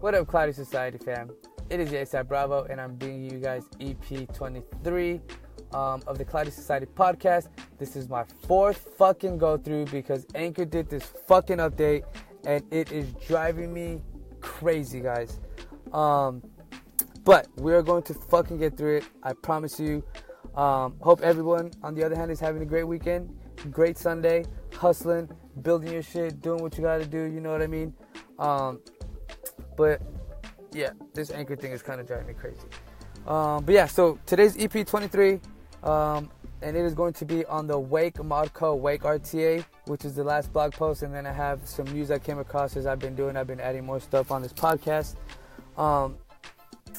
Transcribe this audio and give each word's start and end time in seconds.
What 0.00 0.14
up, 0.14 0.28
Cloudy 0.28 0.52
Society 0.52 0.96
fam? 0.96 1.30
It 1.70 1.80
is 1.80 1.90
ASAP 1.90 2.28
Bravo, 2.28 2.62
and 2.70 2.80
I'm 2.80 2.94
bringing 2.94 3.28
you 3.28 3.40
guys 3.40 3.64
EP 3.80 4.32
23 4.32 5.20
um, 5.72 6.02
of 6.06 6.18
the 6.18 6.24
Cloudy 6.24 6.52
Society 6.52 6.86
podcast. 6.86 7.48
This 7.78 7.96
is 7.96 8.08
my 8.08 8.22
fourth 8.46 8.94
fucking 8.96 9.38
go 9.38 9.56
through 9.56 9.86
because 9.86 10.24
Anchor 10.36 10.64
did 10.64 10.88
this 10.88 11.02
fucking 11.26 11.56
update, 11.56 12.04
and 12.46 12.62
it 12.72 12.92
is 12.92 13.12
driving 13.26 13.74
me 13.74 14.00
crazy, 14.40 15.00
guys. 15.00 15.40
Um, 15.92 16.44
but 17.24 17.48
we 17.56 17.74
are 17.74 17.82
going 17.82 18.04
to 18.04 18.14
fucking 18.14 18.58
get 18.58 18.76
through 18.76 18.98
it. 18.98 19.04
I 19.24 19.32
promise 19.32 19.80
you. 19.80 20.04
Um, 20.54 20.94
hope 21.00 21.22
everyone, 21.22 21.72
on 21.82 21.96
the 21.96 22.04
other 22.04 22.14
hand, 22.14 22.30
is 22.30 22.38
having 22.38 22.62
a 22.62 22.66
great 22.66 22.86
weekend, 22.86 23.36
great 23.72 23.98
Sunday, 23.98 24.44
hustling, 24.74 25.28
building 25.62 25.92
your 25.92 26.02
shit, 26.02 26.40
doing 26.40 26.62
what 26.62 26.78
you 26.78 26.84
got 26.84 26.98
to 26.98 27.06
do. 27.06 27.24
You 27.24 27.40
know 27.40 27.50
what 27.50 27.62
I 27.62 27.66
mean? 27.66 27.92
Um, 28.38 28.78
but 29.78 30.02
yeah, 30.72 30.90
this 31.14 31.30
anchor 31.30 31.56
thing 31.56 31.72
is 31.72 31.80
kind 31.80 32.00
of 32.00 32.06
driving 32.06 32.26
me 32.26 32.34
crazy. 32.34 32.58
Um, 33.26 33.64
but 33.64 33.74
yeah, 33.74 33.86
so 33.86 34.18
today's 34.26 34.58
EP 34.58 34.86
23, 34.86 35.40
um, 35.84 36.28
and 36.60 36.76
it 36.76 36.84
is 36.84 36.94
going 36.94 37.12
to 37.14 37.24
be 37.24 37.46
on 37.46 37.68
the 37.68 37.78
Wake 37.78 38.16
Modco 38.16 38.76
Wake 38.76 39.02
RTA, 39.02 39.64
which 39.86 40.04
is 40.04 40.14
the 40.14 40.24
last 40.24 40.52
blog 40.52 40.72
post. 40.72 41.02
And 41.02 41.14
then 41.14 41.26
I 41.26 41.32
have 41.32 41.60
some 41.64 41.86
news 41.86 42.10
I 42.10 42.18
came 42.18 42.38
across 42.38 42.76
as 42.76 42.86
I've 42.86 42.98
been 42.98 43.14
doing. 43.14 43.36
I've 43.36 43.46
been 43.46 43.60
adding 43.60 43.86
more 43.86 44.00
stuff 44.00 44.32
on 44.32 44.42
this 44.42 44.52
podcast. 44.52 45.14
Um, 45.76 46.16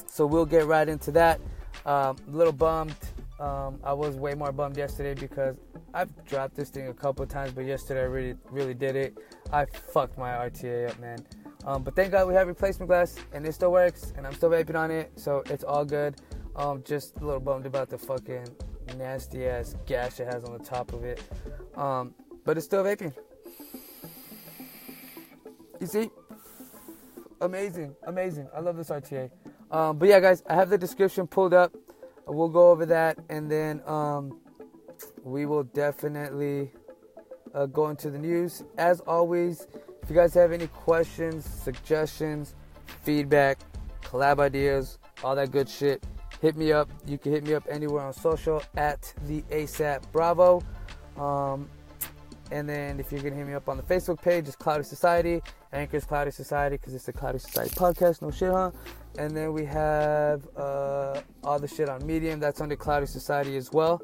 so 0.06 0.24
we'll 0.24 0.46
get 0.46 0.66
right 0.66 0.88
into 0.88 1.10
that. 1.12 1.40
Um, 1.84 2.16
a 2.32 2.36
little 2.36 2.52
bummed. 2.52 2.96
Um, 3.38 3.78
I 3.84 3.92
was 3.92 4.16
way 4.16 4.34
more 4.34 4.52
bummed 4.52 4.76
yesterday 4.76 5.14
because 5.14 5.56
I've 5.92 6.24
dropped 6.24 6.54
this 6.56 6.70
thing 6.70 6.88
a 6.88 6.94
couple 6.94 7.26
times, 7.26 7.52
but 7.52 7.64
yesterday 7.66 8.00
I 8.00 8.04
really, 8.04 8.34
really 8.50 8.74
did 8.74 8.96
it. 8.96 9.18
I 9.52 9.64
fucked 9.66 10.16
my 10.16 10.30
RTA 10.30 10.90
up, 10.90 10.98
man. 11.00 11.24
Um, 11.64 11.82
but 11.82 11.94
thank 11.94 12.12
God 12.12 12.26
we 12.26 12.34
have 12.34 12.46
replacement 12.46 12.88
glass 12.88 13.16
and 13.32 13.44
it 13.46 13.52
still 13.52 13.72
works 13.72 14.12
and 14.16 14.26
I'm 14.26 14.34
still 14.34 14.50
vaping 14.50 14.76
on 14.76 14.90
it, 14.90 15.12
so 15.16 15.42
it's 15.46 15.64
all 15.64 15.84
good. 15.84 16.16
Um, 16.56 16.82
just 16.84 17.16
a 17.16 17.24
little 17.24 17.40
bummed 17.40 17.66
about 17.66 17.90
the 17.90 17.98
fucking 17.98 18.46
nasty 18.96 19.46
ass 19.46 19.76
gash 19.86 20.20
it 20.20 20.26
has 20.32 20.44
on 20.44 20.56
the 20.56 20.64
top 20.64 20.92
of 20.92 21.04
it. 21.04 21.22
Um, 21.76 22.14
but 22.44 22.56
it's 22.56 22.66
still 22.66 22.84
vaping. 22.84 23.14
You 25.80 25.86
see? 25.86 26.10
Amazing, 27.40 27.94
amazing. 28.06 28.48
I 28.54 28.60
love 28.60 28.76
this 28.76 28.90
RTA. 28.90 29.30
Um, 29.70 29.98
but 29.98 30.08
yeah, 30.08 30.20
guys, 30.20 30.42
I 30.48 30.54
have 30.54 30.68
the 30.68 30.78
description 30.78 31.26
pulled 31.26 31.54
up. 31.54 31.74
We'll 32.26 32.48
go 32.48 32.70
over 32.70 32.86
that 32.86 33.18
and 33.28 33.50
then 33.50 33.82
um, 33.86 34.40
we 35.22 35.46
will 35.46 35.64
definitely 35.64 36.72
uh, 37.54 37.66
go 37.66 37.88
into 37.88 38.10
the 38.10 38.18
news. 38.18 38.62
As 38.78 39.00
always, 39.00 39.66
if 40.02 40.08
you 40.08 40.16
guys 40.16 40.34
have 40.34 40.52
any 40.52 40.66
questions, 40.68 41.44
suggestions, 41.44 42.54
feedback, 43.02 43.58
collab 44.02 44.40
ideas, 44.40 44.98
all 45.22 45.34
that 45.36 45.50
good 45.50 45.68
shit, 45.68 46.04
hit 46.40 46.56
me 46.56 46.72
up. 46.72 46.90
You 47.06 47.18
can 47.18 47.32
hit 47.32 47.46
me 47.46 47.54
up 47.54 47.64
anywhere 47.68 48.02
on 48.02 48.12
social 48.12 48.62
at 48.76 49.12
the 49.26 49.42
ASAP 49.42 50.02
Bravo. 50.12 50.62
Um, 51.16 51.68
and 52.50 52.68
then 52.68 52.98
if 52.98 53.12
you're 53.12 53.22
gonna 53.22 53.36
hit 53.36 53.46
me 53.46 53.54
up 53.54 53.68
on 53.68 53.76
the 53.76 53.82
Facebook 53.82 54.20
page, 54.20 54.48
it's 54.48 54.56
Cloudy 54.56 54.82
Society. 54.84 55.42
Anchor's 55.72 56.04
Cloudy 56.04 56.32
Society 56.32 56.76
because 56.76 56.94
it's 56.94 57.04
the 57.04 57.12
Cloudy 57.12 57.38
Society 57.38 57.70
podcast. 57.76 58.22
No 58.22 58.30
shit, 58.30 58.50
huh? 58.50 58.72
And 59.18 59.36
then 59.36 59.52
we 59.52 59.64
have 59.66 60.48
uh, 60.56 61.20
all 61.44 61.58
the 61.60 61.68
shit 61.68 61.88
on 61.88 62.04
Medium. 62.04 62.40
That's 62.40 62.60
under 62.60 62.74
Cloudy 62.74 63.06
Society 63.06 63.56
as 63.56 63.70
well. 63.70 64.02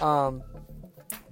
Um, 0.00 0.42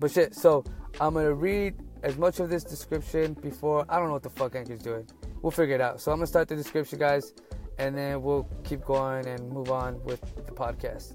but 0.01 0.11
shit, 0.11 0.35
so 0.35 0.65
I'm 1.01 1.15
gonna 1.15 1.35
read 1.35 1.75
as 2.03 2.17
much 2.17 2.41
of 2.41 2.51
this 2.51 2.65
description 2.65 3.35
before. 3.35 3.85
I 3.89 3.99
don't 3.99 4.07
know 4.09 4.15
what 4.15 4.23
the 4.23 4.31
fuck 4.31 4.55
Anchor's 4.55 4.83
doing. 4.83 5.07
We'll 5.43 5.51
figure 5.51 5.75
it 5.75 5.81
out. 5.81 6.01
So 6.01 6.11
I'm 6.11 6.19
gonna 6.19 6.27
start 6.27 6.49
the 6.49 6.57
description, 6.57 6.99
guys, 6.99 7.35
and 7.79 7.97
then 7.97 8.23
we'll 8.23 8.49
keep 8.65 8.85
going 8.85 9.27
and 9.27 9.49
move 9.49 9.71
on 9.71 10.03
with 10.05 10.21
the 10.47 10.53
podcast. 10.53 11.15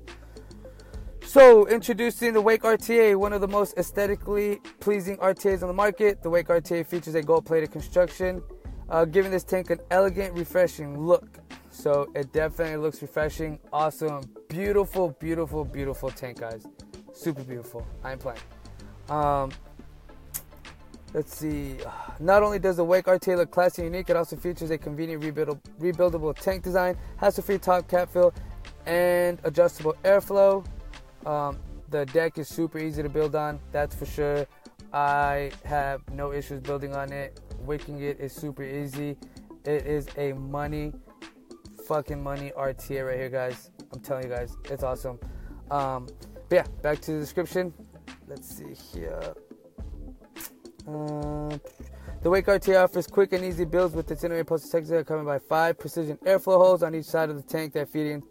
So, 1.25 1.67
introducing 1.67 2.33
the 2.33 2.41
Wake 2.41 2.61
RTA, 2.61 3.15
one 3.15 3.33
of 3.33 3.41
the 3.41 3.47
most 3.47 3.77
aesthetically 3.77 4.59
pleasing 4.79 5.17
RTAs 5.17 5.61
on 5.63 5.67
the 5.67 5.73
market. 5.73 6.21
The 6.21 6.29
Wake 6.29 6.47
RTA 6.47 6.85
features 6.85 7.15
a 7.15 7.23
gold 7.23 7.45
plated 7.45 7.71
construction, 7.71 8.43
uh, 8.89 9.05
giving 9.05 9.31
this 9.31 9.43
tank 9.43 9.69
an 9.69 9.79
elegant, 9.89 10.37
refreshing 10.37 10.99
look. 10.99 11.39
So, 11.71 12.11
it 12.13 12.31
definitely 12.33 12.77
looks 12.77 13.01
refreshing, 13.01 13.57
awesome, 13.71 14.21
beautiful, 14.47 15.15
beautiful, 15.19 15.65
beautiful 15.65 16.11
tank, 16.11 16.39
guys. 16.39 16.67
Super 17.13 17.43
beautiful. 17.43 17.87
I 18.03 18.11
ain't 18.11 18.19
playing. 18.19 18.39
Um, 19.09 19.51
let's 21.13 21.35
see. 21.35 21.77
Not 22.19 22.43
only 22.43 22.59
does 22.59 22.77
the 22.77 22.83
Wake 22.83 23.05
RTA 23.05 23.37
look 23.37 23.51
classy 23.51 23.83
and 23.83 23.93
unique, 23.93 24.09
it 24.09 24.15
also 24.15 24.35
features 24.35 24.71
a 24.71 24.77
convenient 24.77 25.23
rebuild- 25.23 25.61
rebuildable 25.79 26.35
tank 26.35 26.63
design, 26.63 26.97
hassle-free 27.17 27.59
top 27.59 27.87
cap 27.87 28.11
fill, 28.11 28.33
and 28.85 29.39
adjustable 29.43 29.95
airflow. 30.03 30.65
Um, 31.25 31.59
the 31.89 32.05
deck 32.07 32.37
is 32.37 32.47
super 32.47 32.79
easy 32.79 33.03
to 33.03 33.09
build 33.09 33.35
on, 33.35 33.59
that's 33.71 33.95
for 33.95 34.05
sure. 34.05 34.47
I 34.91 35.51
have 35.65 36.01
no 36.11 36.33
issues 36.33 36.59
building 36.61 36.95
on 36.95 37.11
it. 37.11 37.39
Wicking 37.59 38.01
it 38.01 38.19
is 38.19 38.33
super 38.33 38.63
easy. 38.63 39.17
It 39.65 39.87
is 39.87 40.07
a 40.17 40.33
money, 40.33 40.93
fucking 41.87 42.21
money 42.21 42.51
RTA 42.57 43.07
right 43.07 43.17
here, 43.17 43.29
guys. 43.29 43.71
I'm 43.91 44.01
telling 44.01 44.25
you 44.25 44.29
guys, 44.29 44.55
it's 44.65 44.83
awesome. 44.83 45.19
Um, 45.71 46.07
but 46.49 46.55
yeah, 46.55 46.67
back 46.81 46.99
to 47.01 47.13
the 47.13 47.19
description. 47.19 47.73
Let's 48.27 48.55
see 48.55 48.73
here. 48.73 49.33
Uh, 50.87 51.57
the 52.21 52.29
Wake 52.29 52.45
RTA 52.45 52.83
offers 52.83 53.07
quick 53.07 53.33
and 53.33 53.43
easy 53.43 53.65
builds 53.65 53.95
with 53.95 54.09
its 54.11 54.23
integrated 54.23 54.47
posted 54.47 54.71
texture 54.71 54.97
accompanied 54.99 55.27
by 55.27 55.39
five 55.39 55.77
precision 55.77 56.17
airflow 56.25 56.57
holes 56.57 56.83
on 56.83 56.95
each 56.95 57.05
side 57.05 57.29
of 57.29 57.35
the 57.35 57.43
tank 57.43 57.73
that 57.73 57.89
feed 57.89 58.07
in, 58.07 58.23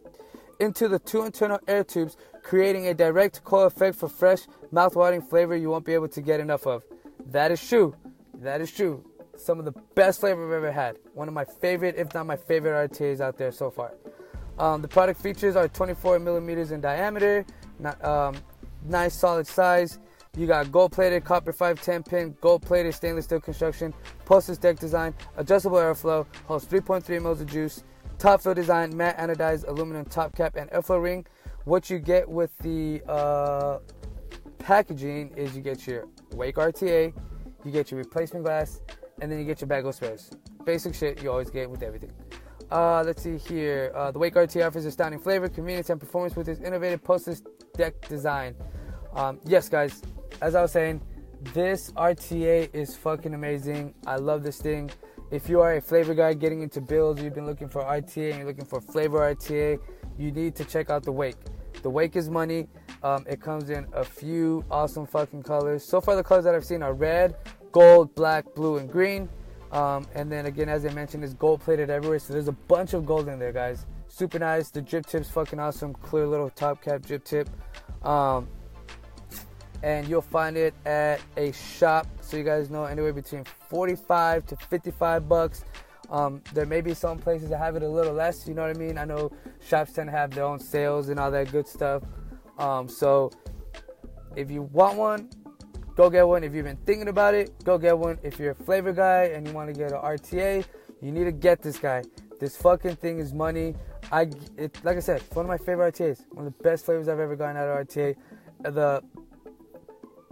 into 0.60 0.88
the 0.88 0.98
two 0.98 1.24
internal 1.24 1.58
air 1.66 1.84
tubes, 1.84 2.16
creating 2.42 2.86
a 2.86 2.94
direct 2.94 3.42
coil 3.44 3.66
effect 3.66 3.96
for 3.96 4.08
fresh, 4.08 4.40
mouth-watering 4.70 5.22
flavor 5.22 5.56
you 5.56 5.70
won't 5.70 5.84
be 5.84 5.94
able 5.94 6.08
to 6.08 6.20
get 6.20 6.40
enough 6.40 6.66
of. 6.66 6.82
That 7.26 7.50
is 7.50 7.66
true. 7.66 7.94
That 8.34 8.60
is 8.60 8.70
true. 8.70 9.04
Some 9.36 9.58
of 9.58 9.64
the 9.64 9.72
best 9.94 10.20
flavor 10.20 10.46
I've 10.46 10.52
ever 10.52 10.72
had. 10.72 10.96
One 11.14 11.28
of 11.28 11.34
my 11.34 11.44
favorite, 11.44 11.96
if 11.96 12.12
not 12.14 12.26
my 12.26 12.36
favorite 12.36 12.90
RTAs 12.90 13.20
out 13.20 13.38
there 13.38 13.50
so 13.50 13.70
far. 13.70 13.94
Um, 14.58 14.82
the 14.82 14.88
product 14.88 15.20
features 15.20 15.56
are 15.56 15.68
24 15.68 16.18
millimeters 16.18 16.70
in 16.70 16.80
diameter, 16.80 17.46
not, 17.78 18.02
um, 18.04 18.36
nice 18.84 19.14
solid 19.14 19.46
size. 19.46 19.98
You 20.34 20.46
got 20.46 20.72
gold 20.72 20.92
plated 20.92 21.26
copper 21.26 21.52
510 21.52 22.04
pin, 22.04 22.36
gold 22.40 22.62
plated 22.62 22.94
stainless 22.94 23.26
steel 23.26 23.38
construction, 23.38 23.92
postage 24.24 24.60
deck 24.60 24.78
design, 24.78 25.12
adjustable 25.36 25.76
airflow, 25.76 26.24
holds 26.46 26.64
3.3 26.64 27.20
mils 27.20 27.42
of 27.42 27.48
juice, 27.48 27.84
top 28.18 28.40
fill 28.40 28.54
design, 28.54 28.96
matte 28.96 29.18
anodized 29.18 29.68
aluminum 29.68 30.06
top 30.06 30.34
cap 30.34 30.56
and 30.56 30.70
airflow 30.70 31.02
ring. 31.02 31.26
What 31.66 31.90
you 31.90 31.98
get 31.98 32.26
with 32.26 32.56
the 32.60 33.02
uh, 33.06 33.80
packaging 34.58 35.34
is 35.36 35.54
you 35.54 35.60
get 35.60 35.86
your 35.86 36.08
Wake 36.32 36.56
RTA, 36.56 37.12
you 37.62 37.70
get 37.70 37.90
your 37.90 37.98
replacement 37.98 38.46
glass, 38.46 38.80
and 39.20 39.30
then 39.30 39.38
you 39.38 39.44
get 39.44 39.60
your 39.60 39.68
bag 39.68 39.84
of 39.84 39.94
spares. 39.94 40.30
Basic 40.64 40.94
shit 40.94 41.22
you 41.22 41.30
always 41.30 41.50
get 41.50 41.68
with 41.68 41.82
everything. 41.82 42.10
Uh, 42.70 43.02
let's 43.04 43.22
see 43.22 43.36
here. 43.36 43.92
Uh, 43.94 44.10
the 44.10 44.18
Wake 44.18 44.32
RTA 44.32 44.66
offers 44.66 44.86
astounding 44.86 45.20
flavor, 45.20 45.50
convenience, 45.50 45.90
and 45.90 46.00
performance 46.00 46.36
with 46.36 46.48
its 46.48 46.62
innovative 46.62 47.04
postage 47.04 47.40
deck 47.76 48.08
design. 48.08 48.54
Um, 49.14 49.38
yes, 49.44 49.68
guys, 49.68 50.00
as 50.42 50.56
I 50.56 50.62
was 50.62 50.72
saying, 50.72 51.00
this 51.54 51.92
RTA 51.92 52.74
is 52.74 52.96
fucking 52.96 53.32
amazing. 53.32 53.94
I 54.06 54.16
love 54.16 54.42
this 54.42 54.60
thing. 54.60 54.90
If 55.30 55.48
you 55.48 55.60
are 55.60 55.76
a 55.76 55.80
flavor 55.80 56.14
guy 56.14 56.34
getting 56.34 56.62
into 56.62 56.80
builds, 56.80 57.22
you've 57.22 57.34
been 57.34 57.46
looking 57.46 57.68
for 57.68 57.82
RTA 57.82 58.30
and 58.30 58.38
you're 58.38 58.46
looking 58.46 58.64
for 58.64 58.80
flavor 58.80 59.20
RTA, 59.20 59.78
you 60.18 60.32
need 60.32 60.56
to 60.56 60.64
check 60.64 60.90
out 60.90 61.04
the 61.04 61.12
Wake. 61.12 61.36
The 61.82 61.88
Wake 61.88 62.16
is 62.16 62.28
money. 62.28 62.66
Um, 63.04 63.24
it 63.28 63.40
comes 63.40 63.70
in 63.70 63.86
a 63.92 64.04
few 64.04 64.64
awesome 64.68 65.06
fucking 65.06 65.44
colors. 65.44 65.84
So 65.84 66.00
far, 66.00 66.16
the 66.16 66.24
colors 66.24 66.44
that 66.44 66.56
I've 66.56 66.64
seen 66.64 66.82
are 66.82 66.92
red, 66.92 67.36
gold, 67.70 68.12
black, 68.16 68.44
blue, 68.54 68.78
and 68.78 68.90
green. 68.90 69.28
Um, 69.70 70.06
and 70.14 70.30
then 70.30 70.46
again, 70.46 70.68
as 70.68 70.84
I 70.84 70.92
mentioned, 70.92 71.22
it's 71.22 71.34
gold 71.34 71.60
plated 71.60 71.88
everywhere. 71.88 72.18
So 72.18 72.32
there's 72.32 72.48
a 72.48 72.52
bunch 72.52 72.94
of 72.94 73.06
gold 73.06 73.28
in 73.28 73.38
there, 73.38 73.52
guys. 73.52 73.86
Super 74.08 74.40
nice. 74.40 74.70
The 74.70 74.82
drip 74.82 75.06
tip's 75.06 75.30
fucking 75.30 75.60
awesome. 75.60 75.94
Clear 75.94 76.26
little 76.26 76.50
top 76.50 76.82
cap 76.82 77.02
drip 77.02 77.24
tip. 77.24 77.48
Um, 78.04 78.48
and 79.82 80.08
you'll 80.08 80.22
find 80.22 80.56
it 80.56 80.74
at 80.86 81.20
a 81.36 81.52
shop. 81.52 82.06
So 82.20 82.36
you 82.36 82.44
guys 82.44 82.70
know 82.70 82.84
anywhere 82.84 83.12
between 83.12 83.44
45 83.68 84.46
to 84.46 84.56
55 84.56 85.28
bucks. 85.28 85.64
Um, 86.10 86.42
there 86.52 86.66
may 86.66 86.80
be 86.80 86.94
some 86.94 87.18
places 87.18 87.48
that 87.50 87.58
have 87.58 87.74
it 87.74 87.82
a 87.82 87.88
little 87.88 88.12
less. 88.12 88.46
You 88.46 88.54
know 88.54 88.62
what 88.62 88.76
I 88.76 88.78
mean? 88.78 88.98
I 88.98 89.04
know 89.04 89.32
shops 89.66 89.92
tend 89.92 90.08
to 90.08 90.12
have 90.12 90.30
their 90.30 90.44
own 90.44 90.60
sales 90.60 91.08
and 91.08 91.18
all 91.18 91.30
that 91.30 91.50
good 91.50 91.66
stuff. 91.66 92.02
Um, 92.58 92.88
so 92.88 93.30
if 94.36 94.50
you 94.50 94.62
want 94.62 94.98
one, 94.98 95.30
go 95.96 96.10
get 96.10 96.28
one. 96.28 96.44
If 96.44 96.54
you've 96.54 96.66
been 96.66 96.76
thinking 96.84 97.08
about 97.08 97.34
it, 97.34 97.64
go 97.64 97.78
get 97.78 97.98
one. 97.98 98.18
If 98.22 98.38
you're 98.38 98.52
a 98.52 98.54
flavor 98.54 98.92
guy 98.92 99.24
and 99.24 99.46
you 99.46 99.52
want 99.52 99.72
to 99.72 99.78
get 99.78 99.92
an 99.92 99.98
RTA, 99.98 100.64
you 101.00 101.12
need 101.12 101.24
to 101.24 101.32
get 101.32 101.62
this 101.62 101.78
guy. 101.78 102.02
This 102.38 102.56
fucking 102.56 102.96
thing 102.96 103.18
is 103.18 103.32
money. 103.32 103.74
I, 104.10 104.28
it, 104.56 104.78
like 104.84 104.96
I 104.96 105.00
said, 105.00 105.22
it's 105.22 105.34
one 105.34 105.46
of 105.46 105.48
my 105.48 105.58
favorite 105.58 105.94
RTAs. 105.94 106.24
One 106.32 106.46
of 106.46 106.56
the 106.56 106.62
best 106.62 106.84
flavors 106.84 107.08
I've 107.08 107.20
ever 107.20 107.36
gotten 107.36 107.56
out 107.56 107.68
of 107.68 107.86
RTA. 107.86 108.16
The 108.64 109.02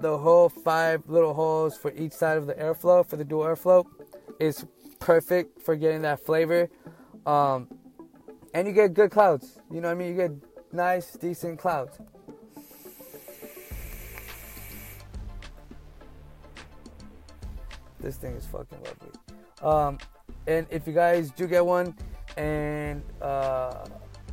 the 0.00 0.17
whole 0.17 0.49
five 0.49 1.02
little 1.08 1.35
holes 1.35 1.76
for 1.76 1.93
each 1.93 2.12
side 2.12 2.38
of 2.38 2.47
the 2.47 2.55
airflow 2.55 3.06
for 3.06 3.17
the 3.17 3.25
dual 3.25 3.44
airflow 3.44 3.85
is 4.38 4.64
perfect 4.99 5.61
for 5.62 5.76
getting 5.76 6.02
that 6.02 6.20
flavor. 6.20 6.70
Um, 7.26 7.69
and 8.55 8.67
you 8.67 8.73
get 8.73 8.94
good 8.94 9.11
clouds. 9.11 9.61
You 9.70 9.81
know 9.81 9.88
what 9.88 9.94
I 9.94 9.99
mean? 9.99 10.08
You 10.08 10.17
get 10.17 10.32
nice, 10.73 11.12
decent 11.12 11.58
clouds. 11.58 11.99
This 18.00 18.17
thing 18.17 18.35
is 18.35 18.47
fucking 18.47 18.79
lovely. 18.79 19.11
Um, 19.62 19.99
and 20.47 20.67
if 20.70 20.87
you 20.87 20.94
guys 20.94 21.31
do 21.31 21.47
get 21.47 21.64
one 21.64 21.94
and 22.38 23.02
uh, 23.20 23.85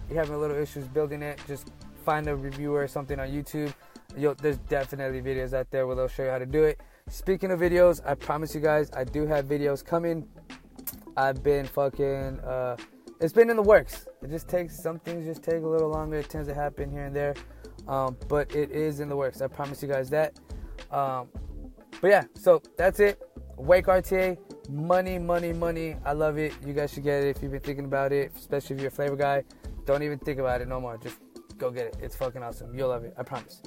you're 0.09 0.17
having 0.17 0.35
a 0.35 0.37
little 0.37 0.55
issues 0.55 0.85
building 0.87 1.21
it, 1.21 1.41
just 1.47 1.71
find 2.05 2.27
a 2.27 2.35
reviewer 2.35 2.79
or 2.79 2.87
something 2.87 3.19
on 3.19 3.27
YouTube. 3.27 3.73
Yo, 4.15 4.33
there's 4.33 4.57
definitely 4.57 5.21
videos 5.21 5.53
out 5.53 5.69
there 5.69 5.85
where 5.85 5.95
they'll 5.95 6.07
show 6.07 6.23
you 6.23 6.29
how 6.29 6.39
to 6.39 6.45
do 6.45 6.63
it. 6.63 6.79
Speaking 7.09 7.51
of 7.51 7.59
videos, 7.59 8.01
I 8.05 8.15
promise 8.15 8.55
you 8.55 8.61
guys, 8.61 8.89
I 8.95 9.03
do 9.03 9.27
have 9.27 9.45
videos 9.45 9.83
coming. 9.83 10.27
I've 11.15 11.43
been 11.43 11.65
fucking. 11.65 12.39
Uh, 12.39 12.77
it's 13.19 13.33
been 13.33 13.49
in 13.49 13.55
the 13.55 13.63
works. 13.63 14.07
It 14.21 14.29
just 14.29 14.47
takes 14.47 14.79
some 14.79 14.99
things 14.99 15.25
just 15.25 15.43
take 15.43 15.63
a 15.63 15.67
little 15.67 15.89
longer. 15.89 16.17
It 16.17 16.29
tends 16.29 16.47
to 16.47 16.53
happen 16.53 16.89
here 16.91 17.05
and 17.05 17.15
there, 17.15 17.35
um, 17.87 18.17
but 18.27 18.55
it 18.55 18.71
is 18.71 18.99
in 18.99 19.09
the 19.09 19.15
works. 19.15 19.41
I 19.41 19.47
promise 19.47 19.81
you 19.81 19.87
guys 19.87 20.09
that. 20.11 20.39
Um, 20.91 21.27
but 22.01 22.09
yeah, 22.09 22.23
so 22.35 22.61
that's 22.77 22.99
it. 22.99 23.21
Wake 23.57 23.87
RTA, 23.87 24.37
money, 24.69 25.17
money, 25.17 25.53
money. 25.53 25.95
I 26.05 26.13
love 26.13 26.37
it. 26.37 26.53
You 26.65 26.73
guys 26.73 26.93
should 26.93 27.03
get 27.03 27.23
it 27.23 27.35
if 27.35 27.41
you've 27.41 27.51
been 27.51 27.61
thinking 27.61 27.85
about 27.85 28.11
it, 28.11 28.31
especially 28.37 28.75
if 28.75 28.81
you're 28.81 28.89
a 28.89 28.91
flavor 28.91 29.15
guy. 29.15 29.43
Don't 29.85 30.03
even 30.03 30.19
think 30.19 30.39
about 30.39 30.61
it 30.61 30.67
no 30.67 30.79
more. 30.79 30.97
Just 30.97 31.17
go 31.57 31.71
get 31.71 31.87
it. 31.87 31.97
It's 32.01 32.15
fucking 32.15 32.43
awesome. 32.43 32.77
You'll 32.77 32.89
love 32.89 33.03
it. 33.03 33.13
I 33.17 33.23
promise. 33.23 33.61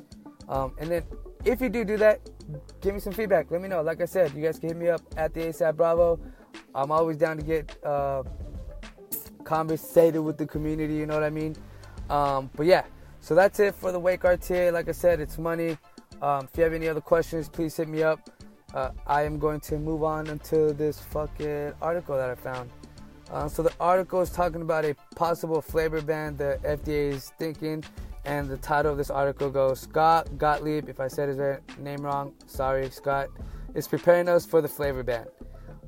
Um, 0.50 0.75
and 0.79 0.91
then 0.91 1.05
if 1.44 1.61
you 1.61 1.70
do 1.70 1.85
do 1.85 1.97
that, 1.99 2.20
give 2.82 2.93
me 2.93 3.00
some 3.00 3.12
feedback. 3.12 3.50
Let 3.50 3.62
me 3.62 3.69
know. 3.69 3.81
Like 3.81 4.02
I 4.02 4.05
said, 4.05 4.35
you 4.35 4.43
guys 4.43 4.58
can 4.58 4.70
hit 4.70 4.76
me 4.76 4.88
up 4.88 5.00
at 5.17 5.32
the 5.32 5.41
ASAP 5.41 5.76
Bravo. 5.76 6.20
I'm 6.75 6.91
always 6.91 7.17
down 7.17 7.37
to 7.37 7.43
get 7.43 7.82
uh, 7.85 8.25
conversated 9.44 10.20
with 10.20 10.37
the 10.37 10.47
community. 10.47 10.94
You 10.94 11.06
know 11.06 11.14
what 11.14 11.23
I 11.23 11.31
mean? 11.31 11.56
Um, 12.11 12.50
but 12.56 12.67
yeah, 12.67 12.82
so 13.20 13.35
that's 13.35 13.61
it 13.61 13.75
for 13.76 13.93
the 13.93 13.99
Wake 13.99 14.23
RTA. 14.23 14.73
Like 14.73 14.88
I 14.88 14.93
said, 14.93 15.20
it's 15.20 15.38
money. 15.38 15.79
Um, 16.20 16.49
if 16.50 16.58
you 16.58 16.64
have 16.64 16.73
any 16.73 16.88
other 16.88 17.00
questions, 17.00 17.49
please 17.49 17.76
hit 17.76 17.88
me 17.88 18.02
up. 18.02 18.29
Uh, 18.75 18.91
I 19.06 19.23
am 19.23 19.38
going 19.38 19.61
to 19.61 19.79
move 19.79 20.02
on 20.02 20.26
into 20.29 20.73
this 20.73 20.99
fucking 21.00 21.73
article 21.81 22.17
that 22.17 22.29
I 22.29 22.35
found. 22.35 22.70
Uh, 23.31 23.49
so 23.49 23.62
the 23.62 23.73
article 23.79 24.20
is 24.20 24.31
talking 24.31 24.62
about 24.62 24.85
a 24.85 24.94
possible 25.14 25.62
flavor 25.62 26.02
ban 26.02 26.37
the 26.37 26.58
FDA 26.64 27.12
is 27.12 27.32
thinking, 27.38 27.85
and 28.25 28.49
the 28.49 28.57
title 28.57 28.93
of 28.93 28.99
this 28.99 29.11
article 29.11 29.51
goes: 29.51 29.81
Scott 29.81 30.37
Gottlieb, 30.39 30.89
if 30.89 31.01
I 31.01 31.09
said 31.09 31.29
his 31.29 31.39
name 31.79 32.01
wrong, 32.01 32.35
sorry, 32.47 32.91
Scott, 32.91 33.29
is 33.75 33.89
preparing 33.89 34.29
us 34.29 34.45
for 34.47 34.61
the 34.61 34.69
flavor 34.69 35.03
ban. 35.03 35.27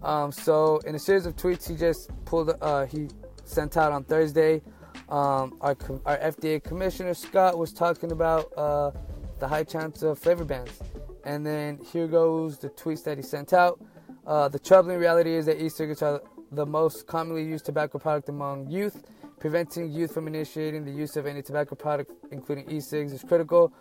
Um, 0.02 0.32
so 0.32 0.79
in 0.79 0.94
a 0.94 0.99
series 0.99 1.26
of 1.26 1.37
tweets 1.37 1.69
he 1.69 1.76
just 1.76 2.11
pulled, 2.25 2.52
uh, 2.61 2.87
he 2.87 3.08
sent 3.44 3.76
out 3.76 3.93
on 3.93 4.05
Thursday, 4.05 4.62
um, 5.08 5.58
our 5.61 5.76
our 6.06 6.19
FDA 6.19 6.62
commissioner 6.62 7.14
Scott 7.14 7.58
was 7.58 7.73
talking 7.73 8.12
about 8.12 8.52
uh, 8.56 8.90
the 9.38 9.46
high 9.49 9.64
chance 9.64 10.02
of 10.02 10.19
flavor 10.19 10.44
bans. 10.44 10.70
And 11.25 11.46
then 11.46 11.79
here 11.93 12.08
goes 12.08 12.58
the 12.58 12.70
tweets 12.70 13.05
that 13.05 13.17
he 13.17 13.23
sent 13.23 13.52
out. 13.52 13.81
Uh, 14.26 14.49
the 14.49 14.58
troubling 14.58 14.99
reality 14.99 15.34
is 15.34 15.46
that 15.46 15.62
e-cigarettes 15.62 16.02
are 16.02 16.23
the 16.52 16.67
most 16.67 17.06
commonly 17.06 17.44
used 17.44 17.64
tobacco 17.64 17.99
product 17.99 18.29
among 18.29 18.69
youth. 18.70 19.05
Preventing 19.42 19.90
youth 19.90 20.14
from 20.14 20.28
initiating 20.28 20.84
the 20.84 20.92
use 20.92 21.16
of 21.16 21.26
any 21.26 21.42
tobacco 21.42 21.74
product, 21.74 22.12
including 22.30 22.70
e-cigs, 22.70 23.12
is 23.12 23.24
critical. 23.24 23.72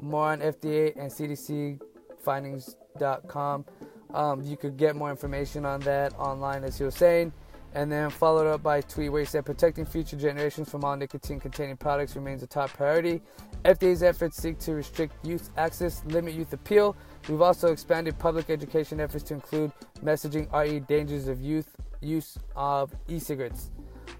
More 0.00 0.32
on 0.32 0.40
FDA 0.40 0.92
and 0.96 1.08
CDC 1.08 1.80
findings.com. 2.18 3.64
Um, 4.12 4.42
you 4.42 4.56
could 4.56 4.76
get 4.76 4.96
more 4.96 5.12
information 5.12 5.64
on 5.64 5.78
that 5.82 6.18
online, 6.18 6.64
as 6.64 6.78
he 6.78 6.84
was 6.84 6.96
saying. 6.96 7.32
And 7.74 7.92
then 7.92 8.10
followed 8.10 8.48
up 8.48 8.64
by 8.64 8.80
tweet 8.80 9.12
where 9.12 9.20
he 9.20 9.24
said, 9.24 9.46
protecting 9.46 9.84
future 9.84 10.16
generations 10.16 10.68
from 10.68 10.82
all 10.82 10.96
nicotine 10.96 11.38
containing 11.38 11.76
products 11.76 12.16
remains 12.16 12.42
a 12.42 12.48
top 12.48 12.70
priority. 12.70 13.22
FDA's 13.64 14.02
efforts 14.02 14.36
seek 14.36 14.58
to 14.58 14.72
restrict 14.74 15.24
youth 15.24 15.50
access, 15.56 16.04
limit 16.06 16.34
youth 16.34 16.52
appeal. 16.52 16.96
We've 17.28 17.40
also 17.40 17.70
expanded 17.70 18.18
public 18.18 18.50
education 18.50 18.98
efforts 18.98 19.22
to 19.26 19.34
include 19.34 19.70
messaging 20.02 20.52
RE 20.52 20.80
dangers 20.80 21.28
of 21.28 21.40
youth 21.40 21.76
use 22.00 22.36
of 22.56 22.92
e-cigarettes. 23.06 23.70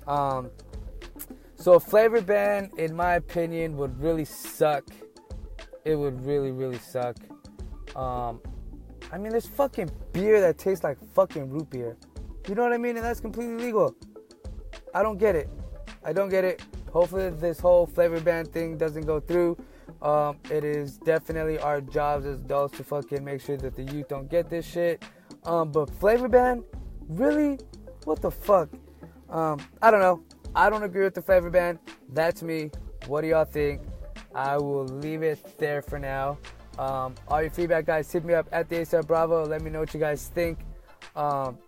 Um, 0.06 0.50
so 1.64 1.72
a 1.72 1.80
flavor 1.80 2.20
ban, 2.20 2.70
in 2.76 2.94
my 2.94 3.14
opinion, 3.14 3.78
would 3.78 3.98
really 3.98 4.26
suck. 4.26 4.84
It 5.86 5.96
would 5.96 6.22
really, 6.22 6.50
really 6.50 6.78
suck. 6.78 7.16
Um, 7.96 8.42
I 9.10 9.16
mean, 9.16 9.30
there's 9.30 9.46
fucking 9.46 9.90
beer 10.12 10.42
that 10.42 10.58
tastes 10.58 10.84
like 10.84 10.98
fucking 11.14 11.48
root 11.48 11.70
beer. 11.70 11.96
You 12.46 12.54
know 12.54 12.64
what 12.64 12.74
I 12.74 12.76
mean? 12.76 12.98
And 12.98 13.06
that's 13.06 13.18
completely 13.18 13.56
legal. 13.56 13.96
I 14.94 15.02
don't 15.02 15.16
get 15.16 15.36
it. 15.36 15.48
I 16.04 16.12
don't 16.12 16.28
get 16.28 16.44
it. 16.44 16.62
Hopefully, 16.92 17.30
this 17.30 17.60
whole 17.60 17.86
flavor 17.86 18.20
ban 18.20 18.44
thing 18.44 18.76
doesn't 18.76 19.06
go 19.06 19.18
through. 19.18 19.56
Um, 20.02 20.36
it 20.50 20.64
is 20.64 20.98
definitely 20.98 21.58
our 21.60 21.80
jobs 21.80 22.26
as 22.26 22.40
adults 22.40 22.76
to 22.76 22.84
fucking 22.84 23.24
make 23.24 23.40
sure 23.40 23.56
that 23.56 23.74
the 23.74 23.84
youth 23.84 24.08
don't 24.08 24.28
get 24.28 24.50
this 24.50 24.66
shit. 24.66 25.02
Um, 25.44 25.72
but 25.72 25.88
flavor 25.88 26.28
ban, 26.28 26.62
really? 27.08 27.58
What 28.04 28.20
the 28.20 28.30
fuck? 28.30 28.68
Um, 29.30 29.66
I 29.80 29.90
don't 29.90 30.00
know. 30.00 30.22
I 30.54 30.70
don't 30.70 30.82
agree 30.82 31.04
with 31.04 31.14
the 31.14 31.22
flavor 31.22 31.50
ban. 31.50 31.78
That's 32.12 32.42
me. 32.42 32.70
What 33.06 33.22
do 33.22 33.28
y'all 33.28 33.44
think? 33.44 33.82
I 34.34 34.56
will 34.56 34.86
leave 34.86 35.22
it 35.22 35.58
there 35.58 35.82
for 35.82 35.98
now. 35.98 36.38
Um, 36.78 37.14
all 37.28 37.40
your 37.40 37.50
feedback, 37.50 37.86
guys, 37.86 38.10
hit 38.10 38.24
me 38.24 38.34
up 38.34 38.48
at 38.52 38.68
the 38.68 38.76
ASAP 38.76 39.06
Bravo. 39.06 39.44
Let 39.46 39.62
me 39.62 39.70
know 39.70 39.80
what 39.80 39.94
you 39.94 40.00
guys 40.00 40.28
think 40.28 40.58
um, 41.14 41.58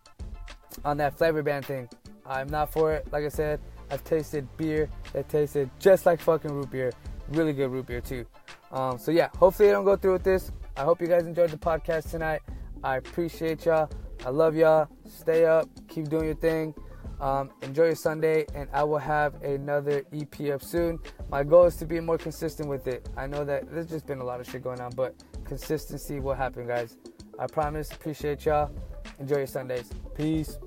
on 0.85 0.97
that 0.97 1.17
flavor 1.17 1.43
ban 1.43 1.62
thing. 1.62 1.88
I'm 2.25 2.49
not 2.49 2.73
for 2.73 2.93
it. 2.93 3.06
Like 3.12 3.25
I 3.25 3.29
said, 3.29 3.61
I've 3.91 4.03
tasted 4.03 4.49
beer 4.56 4.89
that 5.12 5.29
tasted 5.29 5.71
just 5.79 6.06
like 6.06 6.21
fucking 6.21 6.53
root 6.53 6.71
beer. 6.71 6.93
Really 7.29 7.53
good 7.53 7.71
root 7.71 7.87
beer, 7.87 8.00
too. 8.00 8.27
Um, 8.73 8.99
so, 8.99 9.12
yeah, 9.12 9.29
hopefully 9.37 9.69
I 9.69 9.73
don't 9.73 9.85
go 9.85 9.97
through 9.97 10.15
with 10.15 10.25
this. 10.25 10.50
I 10.77 10.82
hope 10.82 11.00
you 11.00 11.06
guys 11.06 11.25
enjoyed 11.25 11.50
the 11.50 11.56
podcast 11.56 12.11
tonight. 12.11 12.43
I 12.82 12.97
appreciate 12.97 13.65
y'all. 13.65 13.89
I 14.25 14.31
love 14.31 14.56
y'all. 14.56 14.89
Stay 15.09 15.44
up. 15.44 15.69
Keep 15.89 16.09
doing 16.09 16.27
your 16.27 16.35
thing. 16.35 16.75
Um, 17.21 17.51
enjoy 17.63 17.87
your 17.87 17.95
Sunday, 17.95 18.47
and 18.55 18.69
I 18.73 18.85
will 18.85 18.99
have 18.99 19.43
another 19.43 20.05
EP 20.13 20.53
up 20.53 20.63
soon. 20.63 20.99
My 21.31 21.43
goal 21.43 21.65
is 21.65 21.77
to 21.77 21.87
be 21.87 22.01
more 22.01 22.19
consistent 22.19 22.69
with 22.69 22.87
it. 22.87 23.09
I 23.17 23.27
know 23.27 23.45
that 23.45 23.71
there's 23.73 23.89
just 23.89 24.07
been 24.07 24.19
a 24.19 24.25
lot 24.25 24.41
of 24.41 24.49
shit 24.49 24.63
going 24.63 24.81
on, 24.81 24.93
but 24.95 25.15
consistency 25.45 26.21
will 26.21 26.35
happen, 26.35 26.67
guys. 26.67 26.97
I 27.39 27.47
promise. 27.47 27.91
Appreciate 27.91 28.45
y'all. 28.45 28.70
Enjoy 29.19 29.39
your 29.39 29.46
Sundays. 29.46 29.91
Peace. 30.15 30.58